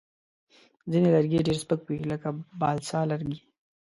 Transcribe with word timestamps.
ځینې 0.91 1.07
لرګي 1.15 1.39
ډېر 1.47 1.57
سپک 1.63 1.79
وي، 1.85 1.99
لکه 2.11 2.29
بالسا 2.59 2.99
لرګی. 3.11 3.37